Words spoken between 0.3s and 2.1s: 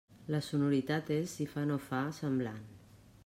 La sonoritat és, si fa no fa,